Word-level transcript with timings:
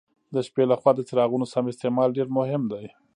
د 0.33 0.35
شپې 0.47 0.63
له 0.71 0.75
خوا 0.79 0.91
د 0.95 1.01
څراغونو 1.09 1.45
سم 1.53 1.65
استعمال 1.71 2.09
ډېر 2.17 2.27
مهم 2.37 2.61
دی. 2.71 2.85